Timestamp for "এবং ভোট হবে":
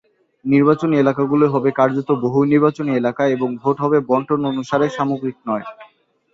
3.35-3.97